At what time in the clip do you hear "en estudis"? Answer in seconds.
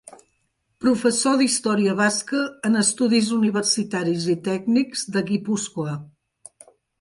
2.69-3.29